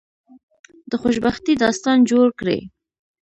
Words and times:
د 0.89 0.91
خوشبختی 1.01 1.53
داستان 1.63 1.97
جوړ 2.11 2.27
کړی. 2.39 2.59